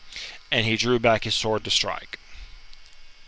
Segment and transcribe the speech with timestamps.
[0.49, 2.17] And he drew back his sword to strike.